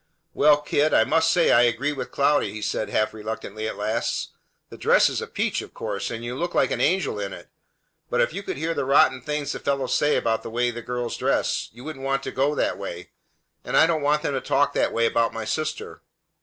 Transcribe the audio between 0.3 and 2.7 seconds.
"Well, kid, I must say I agree with Cloudy," he